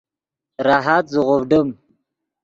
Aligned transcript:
راحت 0.65 1.03
زیغوڤڈیم 1.13 1.67